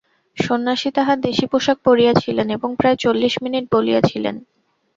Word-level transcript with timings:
সন্ন্যাসী 0.37 0.89
তাঁহার 0.91 1.17
দেশী 1.21 1.45
পোষাক 1.47 1.77
পরিয়াছিলেন 1.85 2.47
এবং 2.49 2.69
প্রায় 2.75 2.97
চল্লিশ 2.99 3.33
মিনিট 3.43 3.65
বলিয়াছিলেন। 3.71 4.35